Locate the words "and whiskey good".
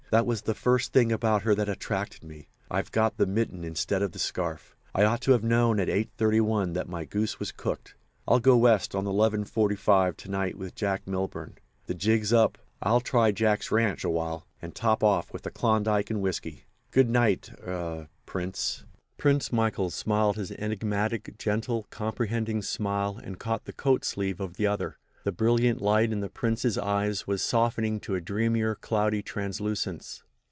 16.09-17.09